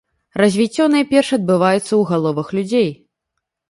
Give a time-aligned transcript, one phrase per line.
[0.41, 2.89] Развіццё найперш адбываецца ў галовах людзей.